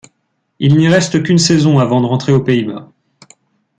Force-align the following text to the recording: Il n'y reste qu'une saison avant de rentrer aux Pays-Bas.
Il 0.57 0.77
n'y 0.77 0.87
reste 0.87 1.21
qu'une 1.21 1.37
saison 1.37 1.77
avant 1.77 2.01
de 2.01 2.07
rentrer 2.07 2.33
aux 2.33 2.41
Pays-Bas. 2.41 2.91